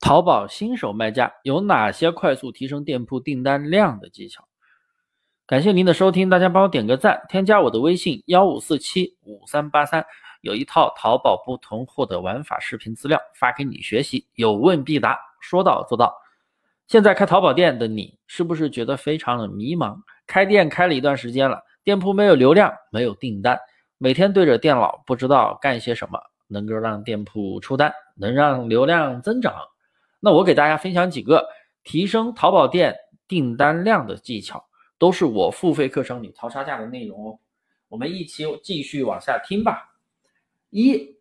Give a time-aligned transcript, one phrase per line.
[0.00, 4.46] 淘宝新手卖家有哪些快速提升店铺订单量的技巧？
[5.46, 10.04] 感谢您的收听，大家帮我点个赞，添加我的微信幺五四七五三八三，
[10.40, 16.14] 有一套淘宝不同货的玩法视频资料发给你学习，有问必答，说到做到。
[16.86, 19.96] 现在开淘宝店的你，是不是觉得非常的迷茫？
[20.26, 23.58] 开店开了一段时间了，店铺没有流量，没有订单，
[23.98, 29.54] 每天对着电脑不知道干些什么，能够让店铺出单，能让流量增长。
[30.20, 31.48] 那我给大家分享几个
[31.84, 32.96] 提升淘宝店
[33.26, 34.64] 订单量的技巧，
[34.98, 37.38] 都是我付费课程里淘差价的内容哦。
[37.88, 39.94] 我们一起继续往下听吧。
[40.70, 41.16] 一、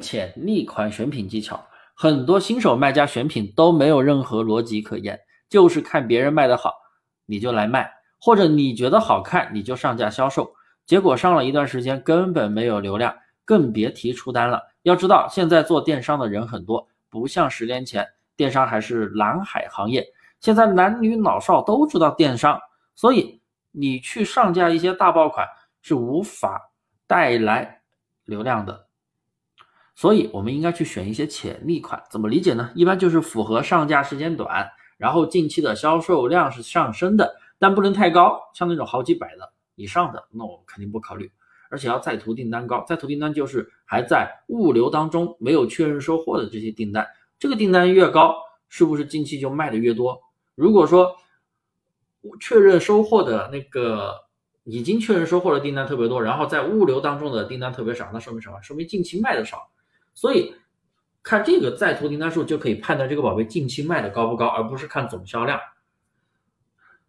[0.00, 6.74] 潜力款选品技巧，很多新手卖家选品都没有任何逻辑可言，就是看别人卖的好，
[7.24, 7.90] 你就来卖，
[8.20, 14.62] 或者你觉得好看你就上架销售，结果上了一段时间根本没有流量，更别提出单了。
[14.82, 18.06] 要知道现在做电商的人很多，不像十年前。
[18.36, 20.06] 电商还是蓝海行业，
[20.40, 22.60] 现在男女老少都知道电商，
[22.94, 23.40] 所以
[23.72, 25.46] 你去上架一些大爆款
[25.80, 26.70] 是无法
[27.06, 27.80] 带来
[28.24, 28.86] 流量的。
[29.94, 32.70] 所以我们应该去选一些潜力款，怎么理解呢？
[32.74, 41.32] 一般就是符合上架时间短，然后近期的销售量是上升的，但不能太高，像那种好几百的以上的，那我肯定不考虑。
[41.70, 47.06] 而且要在途订单高，在途订单就是还在物流当中没有确认收货的这些订单。
[47.38, 48.36] 这个订单越高，
[48.68, 50.20] 是不是近期就卖的越多？
[50.54, 51.16] 如果说
[52.40, 54.24] 确认收货的那个
[54.64, 58.60] 已经确认收货的订单特别多，然后在物流当中的订单特别少，那说明什么？
[58.62, 59.70] 说明近期卖的少。
[60.14, 60.54] 所以
[61.22, 65.60] 看这个在途订单数就可以判断这个宝贝近期卖的高不高，而不是看总销量。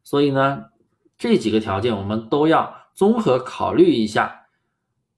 [0.03, 0.65] 所以呢，
[1.17, 4.46] 这几个条件我们都要综合考虑一下。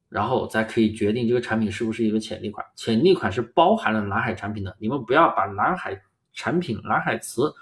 [0.10, 2.66] 然后再可以决定这个产品是不是一个潜力款。
[2.76, 6.02] 潜力款是包含了蓝海产品的，你们不要把蓝海
[6.34, 7.54] 产品、蓝海词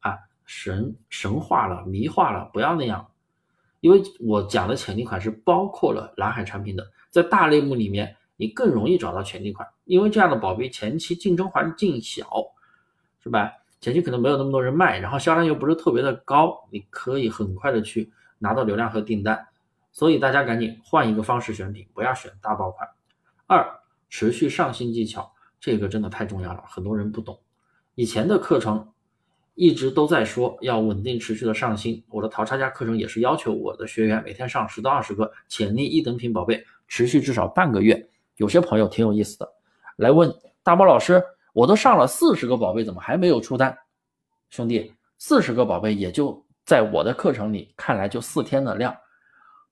[0.00, 3.06] 啊神神化了、迷化了，不要那样。
[3.80, 12.26] 因为我讲的潜力款是包括了蓝海产品的，在大类目里面你更容易找到潜力款，因为这样的宝贝前期竞争环境小，
[13.22, 13.52] 是吧？
[13.80, 19.46] 前期可能没有那么多人卖，然后销量又不是特别的高，你可以很快的去拿到流量和订单。
[19.94, 22.86] 所以大家赶紧换一个方式选品，不要选大爆款。
[23.46, 23.64] 二、
[24.10, 27.38] 持续上新技巧，这个真的太重要了，很多人不懂。
[27.94, 28.92] 以前的课程
[29.54, 38.08] 一直都在说要稳定持续的上新，我的淘差价课程也是要求我的学员每天上十到二十个潜力一等品宝贝，持续至少半个月。
[38.34, 39.48] 有些朋友挺有意思的，
[39.94, 40.28] 来问
[40.64, 41.22] 大猫老师，
[41.52, 43.78] 我都上了四十个宝贝，怎么还没有出单？
[44.50, 48.92] 兄弟，四十个宝贝也就在我的课程里看来就四天的量。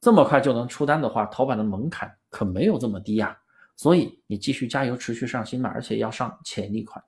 [0.03, 3.39] 这么快就能出单的话，淘宝的门槛可没有这么低呀。
[3.77, 7.03] 所以你继续加油，持续上新嘛，而且要上潜力款。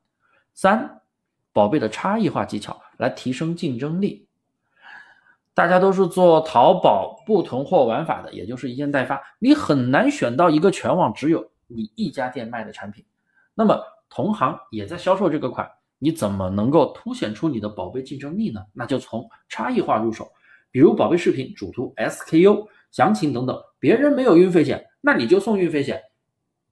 [0.55, 1.03] 三，
[1.53, 4.29] 宝贝的差异化技巧来提升竞争力。
[5.55, 13.05] 大家都是做淘宝不同货玩法的，也就是一件代发，你很难选到一个全网只有你一家店卖的产品。
[13.57, 13.77] 那么
[14.09, 15.69] 同行也在销售这个款，
[15.99, 18.65] 你怎么能够凸显出你的宝贝竞争力呢？
[18.73, 20.31] 那就从差异化入手，
[20.71, 22.69] 比如宝贝视频主图 SKU。
[22.95, 25.97] 详情等等，别人没有运费险，那你就送运费险；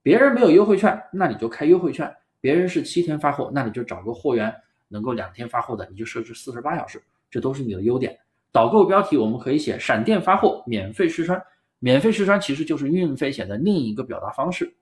[0.05, 2.06] 别人没有优惠券，那你就开优惠券；
[2.41, 4.55] 别人是七天发货，那你就找个货源
[4.87, 8.16] 能够两天发货的，你就设置四十八小时，这都是你的优点。
[8.53, 11.43] 导购标题我们可以写闪电发货，免费试穿，
[11.81, 14.72] 免费试穿其实就是运费险的另一个表达方式。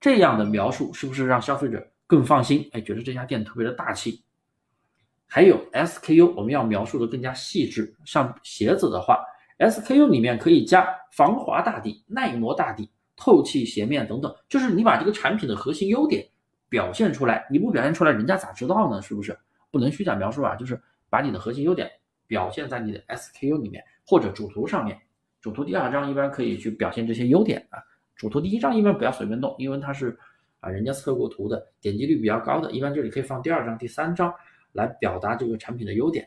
[0.00, 2.66] 这样的描述是不是让消费者更放心？
[2.72, 4.22] 哎，觉得这家店特别的大气。
[5.26, 9.22] 还有 SKU，我们要描述的更加细致，像鞋子的话。
[9.60, 16.26] SKU 里面可以加防滑大底、耐磨大底、透气鞋面等等，就是你把这个产品的核心优点
[16.70, 17.46] 表现出来。
[17.50, 19.02] 你不表现出来，人家咋知道呢？
[19.02, 19.38] 是不是？
[19.70, 21.90] 不能虚假描述啊，就是把你的核心优点
[22.26, 24.98] 表现在你的 SKU 里面或者主图上面。
[25.42, 27.78] 主图第二张一般可以去表现这些优点啊。
[28.16, 30.18] 主图第一张一般不要随便动，因为它是
[30.60, 32.72] 啊人家测过图的，点击率比较高的。
[32.72, 34.32] 一般这里可以放第二张、第三张
[34.72, 36.26] 来表达这个产品的优点。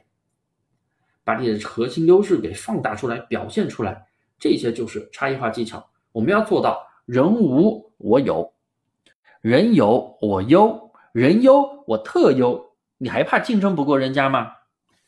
[1.24, 4.06] 把你的核心优势给放大出来，表现出来，
[4.40, 5.86] 这些就是差异化技巧。
[6.12, 8.54] 我们要做到人无我有，
[9.42, 12.74] 人有我优，人优我特优。
[12.98, 14.52] 你还怕竞争不过人家吗？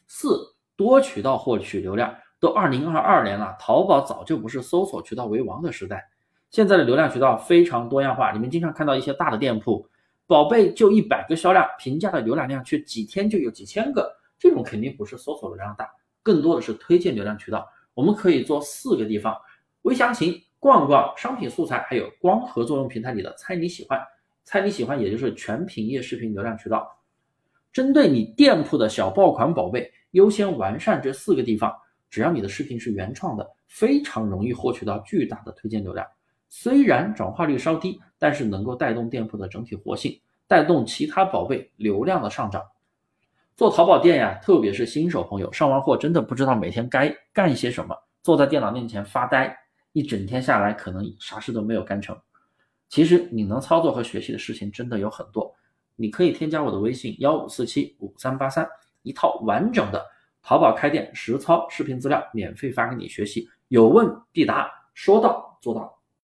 [0.08, 2.16] 四多渠道获取流量。
[2.38, 6.06] 都二零二二年了，淘宝早就不是搜索渠道为王的时代。
[6.52, 9.88] 现在的流量渠道非常多样化，你们经常看到一些大的店铺，
[10.28, 15.90] 宝贝就一百个销量，评价的浏览量却几天就有几千个，这种肯定不是搜索流量大。
[16.26, 17.64] 更多的是推荐流量渠道，
[17.94, 19.38] 我们可以做四个地方：
[19.84, 24.02] 微详情、逛逛、商品素材，还有光合作用平台里的猜你喜欢。
[24.44, 26.90] 猜你喜欢，也就是全品页视频流量渠道。
[27.72, 31.72] 针对你店铺的小爆款宝贝，优先完善这四个地方。
[32.10, 36.04] 只要你的视频是原创的，非常容易获取到巨大的推荐流量。
[36.50, 42.64] 虽然转化率稍低，但是能够带动店铺的整体活性，带动其他宝贝流量的上涨。
[43.56, 49.58] 做淘宝店呀，特别是新手朋友，上完货真的不知道每天该干些什么，坐在电脑面前发呆，
[49.94, 52.18] 一整天下来可能啥事都没有干成。
[52.90, 55.56] 其实你能操作和学习的事情真的有很多，
[55.96, 58.68] 你可以添加我的微信幺五四七五三八三，
[59.04, 60.06] 一套完整的
[60.44, 65.95] 淘宝开店实操视频资料免费发给你学习，有问必答，说到做到。